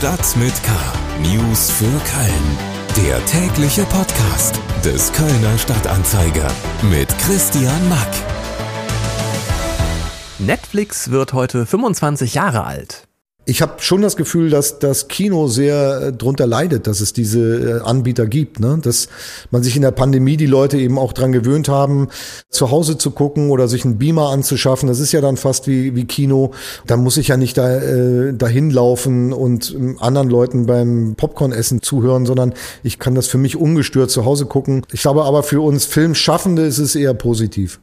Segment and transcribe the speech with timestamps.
[0.00, 0.70] Stadt mit K.
[1.20, 3.06] News für Köln.
[3.06, 6.50] Der tägliche Podcast des Kölner Stadtanzeiger
[6.90, 8.08] mit Christian Mack.
[10.38, 13.09] Netflix wird heute 25 Jahre alt
[13.50, 17.80] ich habe schon das Gefühl, dass das Kino sehr äh, drunter leidet, dass es diese
[17.80, 18.78] äh, Anbieter gibt, ne?
[18.80, 19.08] dass
[19.50, 22.10] man sich in der Pandemie die Leute eben auch dran gewöhnt haben,
[22.48, 24.88] zu Hause zu gucken oder sich einen Beamer anzuschaffen.
[24.88, 26.52] Das ist ja dann fast wie, wie Kino.
[26.86, 31.82] Da muss ich ja nicht da, äh, dahin laufen und ähm, anderen Leuten beim Popcorn-Essen
[31.82, 32.54] zuhören, sondern
[32.84, 34.86] ich kann das für mich ungestört zu Hause gucken.
[34.92, 37.80] Ich glaube aber für uns Filmschaffende ist es eher positiv.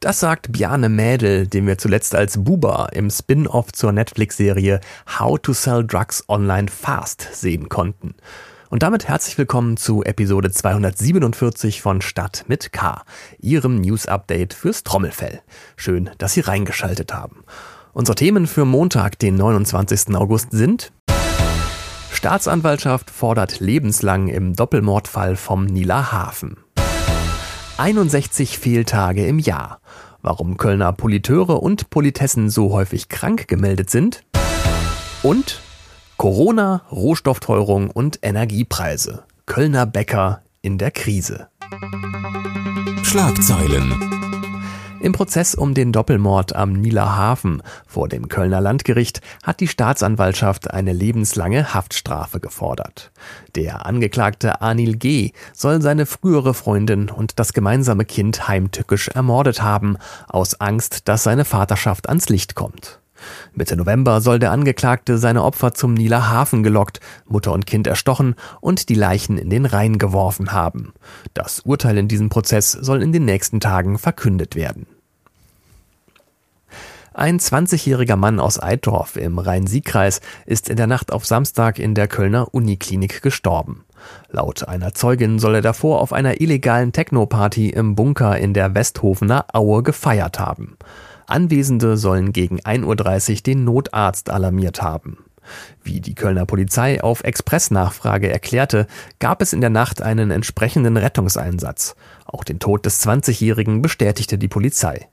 [0.00, 4.80] Das sagt Bjarne Mädel, den wir zuletzt als Buba im Spin-off zur Netflix-Serie
[5.18, 8.14] How to Sell Drugs Online Fast sehen konnten.
[8.68, 13.04] Und damit herzlich willkommen zu Episode 247 von Stadt mit K,
[13.38, 15.40] Ihrem News-Update fürs Trommelfell.
[15.76, 17.44] Schön, dass Sie reingeschaltet haben.
[17.94, 20.14] Unsere Themen für Montag, den 29.
[20.14, 20.92] August sind
[22.12, 26.65] Staatsanwaltschaft fordert lebenslang im Doppelmordfall vom Nieler Hafen.
[27.78, 29.80] 61 Fehltage im Jahr.
[30.22, 34.24] Warum Kölner Politeure und Politessen so häufig krank gemeldet sind.
[35.22, 35.60] Und
[36.16, 39.24] Corona, Rohstoffteuerung und Energiepreise.
[39.44, 41.48] Kölner Bäcker in der Krise.
[43.02, 44.15] Schlagzeilen
[45.06, 50.72] im Prozess um den Doppelmord am Nieler Hafen vor dem Kölner Landgericht hat die Staatsanwaltschaft
[50.72, 53.12] eine lebenslange Haftstrafe gefordert.
[53.54, 55.30] Der Angeklagte Anil G.
[55.52, 59.96] soll seine frühere Freundin und das gemeinsame Kind heimtückisch ermordet haben,
[60.26, 62.98] aus Angst, dass seine Vaterschaft ans Licht kommt.
[63.54, 68.34] Mitte November soll der Angeklagte seine Opfer zum Nieler Hafen gelockt, Mutter und Kind erstochen
[68.60, 70.94] und die Leichen in den Rhein geworfen haben.
[71.32, 74.86] Das Urteil in diesem Prozess soll in den nächsten Tagen verkündet werden.
[77.18, 82.08] Ein 20-jähriger Mann aus Eitorf im Rhein-Sieg-Kreis ist in der Nacht auf Samstag in der
[82.08, 83.86] Kölner Uniklinik gestorben.
[84.28, 89.46] Laut einer Zeugin soll er davor auf einer illegalen Techno-Party im Bunker in der Westhofener
[89.54, 90.76] Aue gefeiert haben.
[91.26, 95.24] Anwesende sollen gegen 1.30 Uhr den Notarzt alarmiert haben.
[95.82, 98.86] Wie die Kölner Polizei auf Expressnachfrage erklärte,
[99.20, 101.96] gab es in der Nacht einen entsprechenden Rettungseinsatz.
[102.26, 105.08] Auch den Tod des 20-Jährigen bestätigte die Polizei.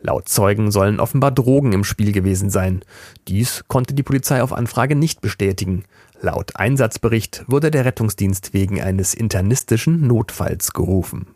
[0.00, 2.82] Laut Zeugen sollen offenbar Drogen im Spiel gewesen sein.
[3.26, 5.84] Dies konnte die Polizei auf Anfrage nicht bestätigen.
[6.20, 11.26] Laut Einsatzbericht wurde der Rettungsdienst wegen eines internistischen Notfalls gerufen.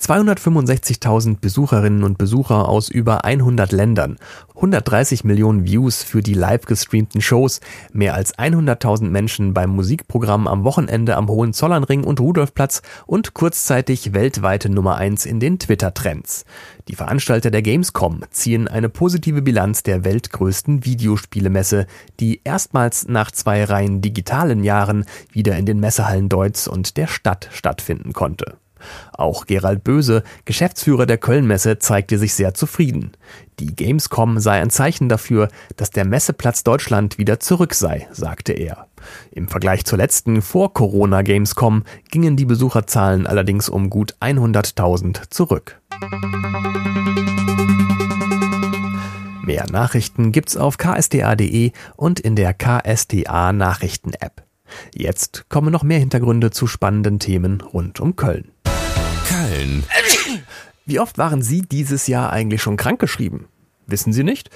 [0.00, 4.16] 265.000 Besucherinnen und Besucher aus über 100 Ländern,
[4.56, 7.60] 130 Millionen Views für die live gestreamten Shows,
[7.92, 14.70] mehr als 100.000 Menschen beim Musikprogramm am Wochenende am Hohenzollernring und Rudolfplatz und kurzzeitig weltweite
[14.70, 16.46] Nummer 1 in den Twitter-Trends.
[16.88, 21.86] Die Veranstalter der Gamescom ziehen eine positive Bilanz der weltgrößten Videospielemesse,
[22.20, 27.50] die erstmals nach zwei Reihen digitalen Jahren wieder in den Messehallen Deutz und der Stadt
[27.52, 28.56] stattfinden konnte.
[29.12, 33.12] Auch Gerald Böse, Geschäftsführer der Kölnmesse, zeigte sich sehr zufrieden.
[33.58, 38.86] Die Gamescom sei ein Zeichen dafür, dass der Messeplatz Deutschland wieder zurück sei, sagte er.
[39.30, 45.80] Im Vergleich zur letzten Vor-Corona Gamescom gingen die Besucherzahlen allerdings um gut 100.000 zurück.
[49.44, 54.44] Mehr Nachrichten gibt's auf ksda.de und in der KSTA Nachrichten App.
[54.94, 58.52] Jetzt kommen noch mehr Hintergründe zu spannenden Themen rund um Köln.
[59.60, 59.84] Köln.
[60.86, 63.46] Wie oft waren Sie dieses Jahr eigentlich schon krankgeschrieben?
[63.86, 64.50] Wissen Sie nicht?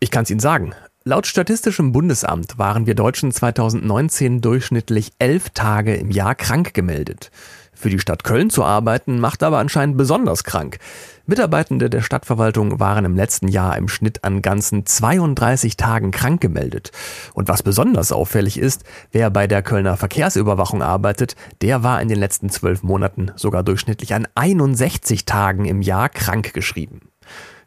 [0.00, 0.74] Ich kann es Ihnen sagen.
[1.04, 7.30] Laut Statistischem Bundesamt waren wir Deutschen 2019 durchschnittlich elf Tage im Jahr krank gemeldet.
[7.72, 10.78] Für die Stadt Köln zu arbeiten macht aber anscheinend besonders krank.
[11.24, 16.90] Mitarbeitende der Stadtverwaltung waren im letzten Jahr im Schnitt an ganzen 32 Tagen krank gemeldet.
[17.32, 22.18] Und was besonders auffällig ist, wer bei der Kölner Verkehrsüberwachung arbeitet, der war in den
[22.18, 27.12] letzten zwölf Monaten sogar durchschnittlich an 61 Tagen im Jahr krank geschrieben.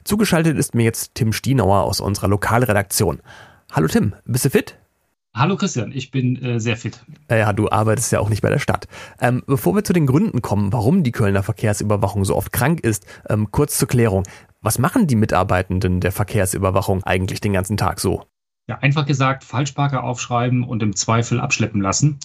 [0.03, 3.21] Zugeschaltet ist mir jetzt Tim Stienauer aus unserer Lokalredaktion.
[3.71, 4.77] Hallo Tim, bist du fit?
[5.35, 7.03] Hallo Christian, ich bin äh, sehr fit.
[7.27, 8.87] Äh, ja, du arbeitest ja auch nicht bei der Stadt.
[9.19, 13.05] Ähm, bevor wir zu den Gründen kommen, warum die Kölner Verkehrsüberwachung so oft krank ist,
[13.29, 14.23] ähm, kurz zur Klärung.
[14.61, 18.23] Was machen die Mitarbeitenden der Verkehrsüberwachung eigentlich den ganzen Tag so?
[18.69, 22.17] Ja, einfach gesagt, Falschparker aufschreiben und im Zweifel abschleppen lassen.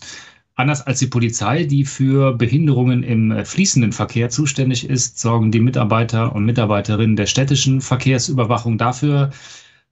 [0.54, 5.60] Anders als die Polizei, die für Behinderungen im äh, fließenden Verkehr zuständig ist, sorgen die
[5.60, 9.30] Mitarbeiter und Mitarbeiterinnen der städtischen Verkehrsüberwachung dafür,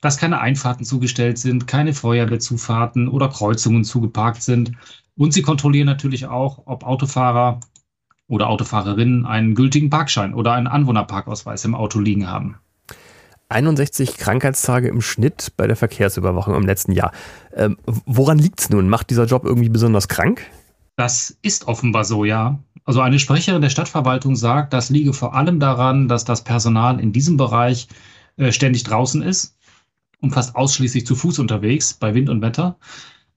[0.00, 4.73] dass keine Einfahrten zugestellt sind, keine Feuerwehrzufahrten oder Kreuzungen zugeparkt sind.
[5.17, 7.61] Und sie kontrollieren natürlich auch, ob Autofahrer
[8.29, 12.56] oder Autofahrerinnen einen gültigen Parkschein oder einen Anwohnerparkausweis im Auto liegen haben.
[13.49, 17.12] 61 Krankheitstage im Schnitt bei der Verkehrsüberwachung im letzten Jahr.
[17.55, 18.89] Ähm, woran liegt's nun?
[18.89, 20.43] Macht dieser Job irgendwie besonders krank?
[20.97, 22.59] Das ist offenbar so, ja.
[22.85, 27.12] Also eine Sprecherin der Stadtverwaltung sagt, das liege vor allem daran, dass das Personal in
[27.12, 27.89] diesem Bereich
[28.37, 29.58] äh, ständig draußen ist
[30.20, 32.76] und fast ausschließlich zu Fuß unterwegs bei Wind und Wetter.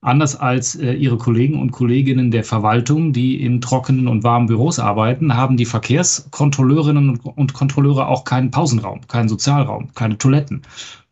[0.00, 4.80] Anders als äh, ihre Kollegen und Kolleginnen der Verwaltung, die in trockenen und warmen Büros
[4.80, 10.62] arbeiten, haben die Verkehrskontrolleurinnen und, und Kontrolleure auch keinen Pausenraum, keinen Sozialraum, keine Toiletten.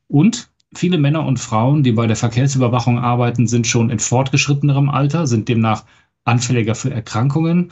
[0.08, 5.28] Und viele Männer und Frauen, die bei der Verkehrsüberwachung arbeiten, sind schon in fortgeschrittenerem Alter,
[5.28, 5.84] sind demnach
[6.24, 7.70] anfälliger für Erkrankungen.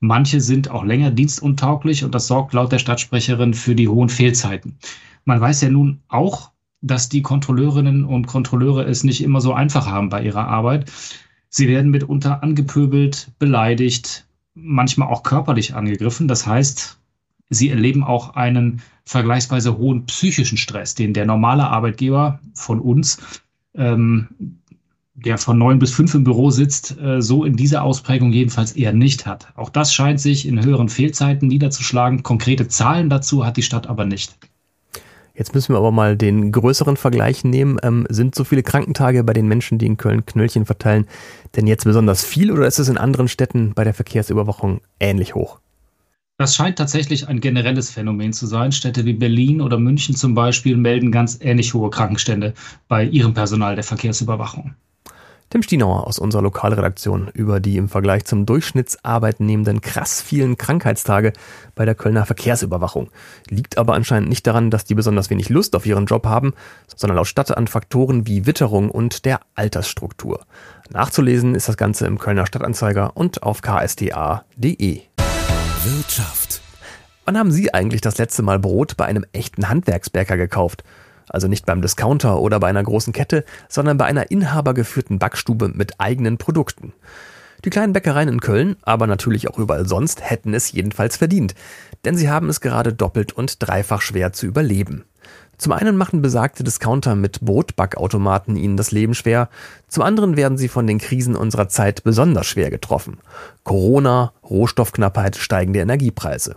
[0.00, 4.78] Manche sind auch länger dienstuntauglich und das sorgt laut der Stadtsprecherin für die hohen Fehlzeiten.
[5.24, 9.86] Man weiß ja nun auch, dass die Kontrolleurinnen und Kontrolleure es nicht immer so einfach
[9.86, 10.90] haben bei ihrer Arbeit.
[11.48, 16.28] Sie werden mitunter angepöbelt, beleidigt, manchmal auch körperlich angegriffen.
[16.28, 16.98] Das heißt,
[17.50, 23.40] sie erleben auch einen vergleichsweise hohen psychischen Stress, den der normale Arbeitgeber von uns,
[23.74, 24.28] ähm,
[25.14, 28.92] der von neun bis fünf im Büro sitzt, äh, so in dieser Ausprägung jedenfalls eher
[28.92, 29.48] nicht hat.
[29.56, 32.22] Auch das scheint sich in höheren Fehlzeiten niederzuschlagen.
[32.22, 34.38] Konkrete Zahlen dazu hat die Stadt aber nicht.
[35.38, 37.78] Jetzt müssen wir aber mal den größeren Vergleich nehmen.
[37.84, 41.06] Ähm, sind so viele Krankentage bei den Menschen, die in Köln Knöllchen verteilen,
[41.54, 45.60] denn jetzt besonders viel oder ist es in anderen Städten bei der Verkehrsüberwachung ähnlich hoch?
[46.38, 48.72] Das scheint tatsächlich ein generelles Phänomen zu sein.
[48.72, 52.54] Städte wie Berlin oder München zum Beispiel melden ganz ähnlich hohe Krankenstände
[52.88, 54.74] bei ihrem Personal der Verkehrsüberwachung.
[55.50, 61.32] Tim Stienauer aus unserer Lokalredaktion über die im Vergleich zum Durchschnittsarbeitnehmenden krass vielen Krankheitstage
[61.74, 63.08] bei der Kölner Verkehrsüberwachung.
[63.48, 66.52] Liegt aber anscheinend nicht daran, dass die besonders wenig Lust auf ihren Job haben,
[66.94, 70.44] sondern laut Stadt an Faktoren wie Witterung und der Altersstruktur.
[70.90, 75.00] Nachzulesen ist das Ganze im Kölner Stadtanzeiger und auf ksda.de.
[75.84, 76.60] Wirtschaft.
[77.24, 80.84] Wann haben Sie eigentlich das letzte Mal Brot bei einem echten Handwerksbäcker gekauft?
[81.28, 86.00] Also nicht beim Discounter oder bei einer großen Kette, sondern bei einer inhabergeführten Backstube mit
[86.00, 86.92] eigenen Produkten.
[87.64, 91.54] Die kleinen Bäckereien in Köln, aber natürlich auch überall sonst, hätten es jedenfalls verdient,
[92.04, 95.04] denn sie haben es gerade doppelt und dreifach schwer zu überleben.
[95.56, 99.48] Zum einen machen besagte Discounter mit Brotbackautomaten ihnen das Leben schwer,
[99.88, 103.18] zum anderen werden sie von den Krisen unserer Zeit besonders schwer getroffen.
[103.64, 106.56] Corona, Rohstoffknappheit, steigende Energiepreise.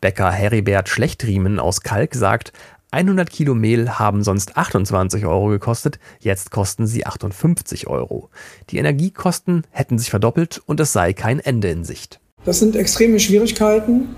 [0.00, 2.52] Bäcker Heribert Schlechtriemen aus Kalk sagt,
[2.94, 8.30] 100 Kilo Mehl haben sonst 28 Euro gekostet, jetzt kosten sie 58 Euro.
[8.70, 12.20] Die Energiekosten hätten sich verdoppelt und es sei kein Ende in Sicht.
[12.44, 14.14] Das sind extreme Schwierigkeiten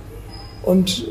[0.62, 1.08] und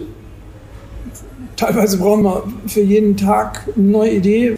[1.56, 4.58] teilweise brauchen wir für jeden Tag eine neue Idee.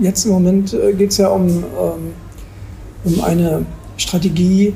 [0.00, 1.64] Jetzt im Moment äh, geht es ja um, ähm,
[3.04, 3.64] um eine
[3.96, 4.74] Strategie,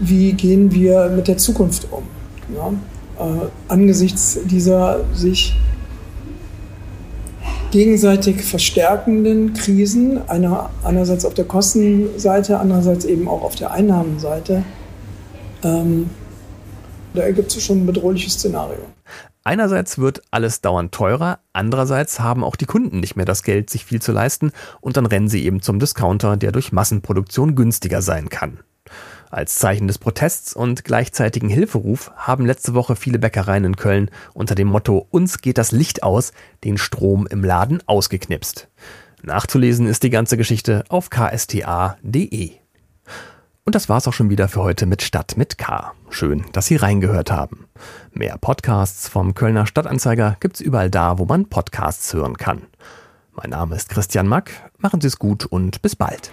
[0.00, 2.02] wie gehen wir mit der Zukunft um.
[2.52, 2.72] Ja?
[3.24, 5.54] Äh, angesichts dieser sich
[7.70, 14.62] gegenseitig verstärkenden Krisen, einer, einerseits auf der Kostenseite, andererseits eben auch auf der Einnahmenseite,
[15.62, 16.10] ähm,
[17.14, 18.80] da ergibt sich schon ein bedrohliches Szenario.
[19.44, 23.84] Einerseits wird alles dauernd teurer, andererseits haben auch die Kunden nicht mehr das Geld, sich
[23.84, 28.28] viel zu leisten und dann rennen sie eben zum Discounter, der durch Massenproduktion günstiger sein
[28.28, 28.58] kann.
[29.30, 34.54] Als Zeichen des Protests und gleichzeitigen Hilferuf haben letzte Woche viele Bäckereien in Köln unter
[34.54, 36.32] dem Motto Uns geht das Licht aus
[36.64, 38.68] den Strom im Laden ausgeknipst.
[39.22, 42.52] Nachzulesen ist die ganze Geschichte auf ksta.de.
[43.64, 45.92] Und das war's auch schon wieder für heute mit Stadt mit K.
[46.08, 47.66] Schön, dass Sie reingehört haben.
[48.12, 52.62] Mehr Podcasts vom Kölner Stadtanzeiger gibt's überall da, wo man Podcasts hören kann.
[53.32, 54.70] Mein Name ist Christian Mack.
[54.78, 56.32] Machen Sie es gut und bis bald.